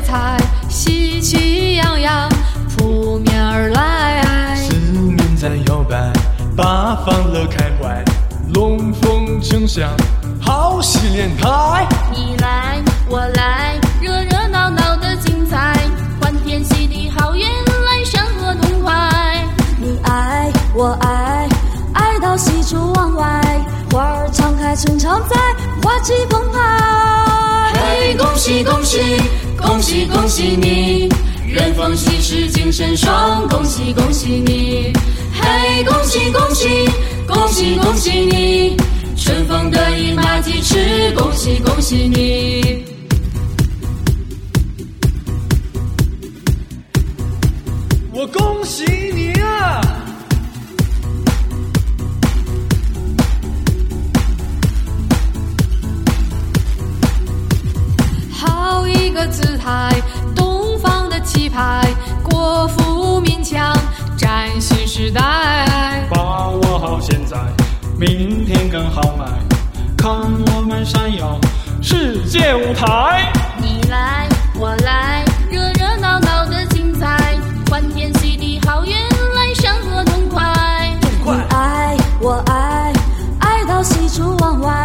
[0.00, 0.36] 彩，
[0.68, 2.28] 喜气洋洋
[2.76, 4.56] 扑面而来。
[4.56, 6.12] 思念在摇摆，
[6.56, 8.04] 八方乐开怀，
[8.54, 9.90] 龙凤呈祥，
[10.40, 11.86] 好戏连台。
[12.12, 15.74] 你来我来，热热闹闹的精彩，
[16.20, 18.92] 欢天喜地好运来，山河痛快。
[19.78, 21.48] 你爱我爱，
[21.94, 23.60] 爱到喜出望外，
[23.90, 25.36] 花儿常开春常在，
[25.82, 26.79] 花气澎湃。
[28.50, 28.98] 恭喜恭喜，
[29.56, 31.08] 恭喜恭喜你，
[31.46, 34.92] 人逢喜事精神爽，恭喜恭喜你。
[35.32, 36.68] 嘿，恭喜恭喜，
[37.28, 38.76] 恭喜恭喜你，
[39.16, 42.89] 春风得意马蹄驰，恭喜恭喜你。
[59.20, 59.90] 个姿态，
[60.34, 61.82] 东方的气派，
[62.24, 63.76] 国富民强，
[64.16, 66.08] 崭新时代。
[66.08, 67.36] 把握好现在，
[67.98, 69.26] 明天更好迈。
[69.94, 70.10] 看
[70.56, 71.38] 我们闪耀
[71.82, 73.30] 世界舞台。
[73.60, 74.26] 你来
[74.58, 75.22] 我来，
[84.12, 84.84] 出望外，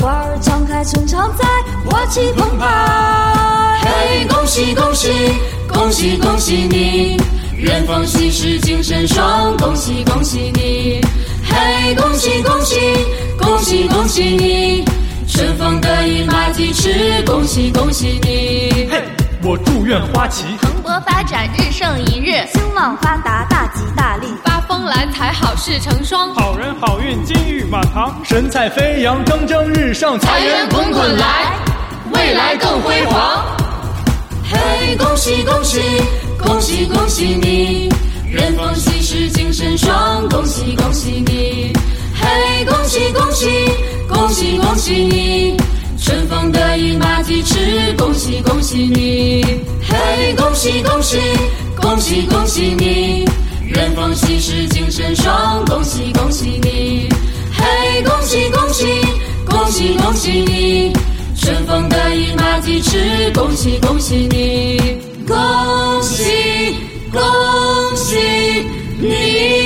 [0.00, 1.44] 花儿常开春常在，
[1.88, 2.66] 花气澎湃。
[3.82, 5.12] 嘿，恭喜恭喜，
[5.68, 7.16] 恭喜恭喜你，
[7.56, 11.00] 人逢喜事精神爽，恭喜恭喜你。
[11.44, 12.80] 嘿，恭喜恭喜，
[13.38, 14.84] 恭喜恭喜你，
[15.28, 18.88] 春风得意马蹄驰，恭喜恭喜你。
[18.90, 19.04] 嘿，
[19.44, 23.53] 我祝愿花旗蓬勃发展，日盛一日，兴旺发达。
[25.12, 26.34] 财，好事成双。
[26.34, 31.52] 好人好运，金玉满堂，神采飞扬，蒸蒸日上，财源滚滚来，
[32.12, 33.56] 未来更辉煌。
[34.50, 35.80] 嘿，恭喜恭喜，
[36.38, 37.88] 恭喜恭喜你，
[38.30, 41.72] 人逢喜事精神爽，恭喜恭喜你。
[42.14, 43.48] 嘿，恭喜恭喜，
[44.08, 45.56] 恭喜恭喜你，
[46.02, 49.44] 春风得意马蹄驰，恭喜恭喜你。
[49.82, 51.18] 嘿，恭喜恭喜，
[51.80, 53.28] 恭喜恭喜你，
[53.66, 57.08] 人逢喜事精神爽，恭喜恭喜你。
[57.52, 58.86] 嘿，恭喜恭喜，
[59.46, 60.92] 恭喜恭喜你。
[61.36, 64.78] 春风得意马蹄驰，恭喜恭喜你，
[65.26, 66.76] 恭喜
[67.12, 68.18] 恭喜
[68.98, 69.63] 你，